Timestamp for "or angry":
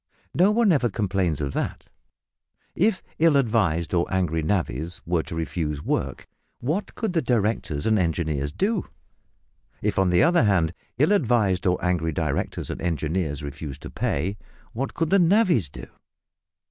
3.93-4.41, 11.67-12.13